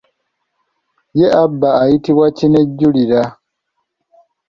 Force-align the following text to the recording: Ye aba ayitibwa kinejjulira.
Ye 1.19 1.27
aba 1.43 1.69
ayitibwa 1.83 2.27
kinejjulira. 2.37 3.21